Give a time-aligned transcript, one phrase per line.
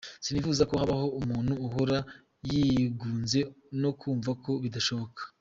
[0.25, 1.97] Sinifuza ko habaho umuntu uhora
[2.49, 3.39] yigunze
[3.81, 5.21] no kumva ko ‘bidashoboka’.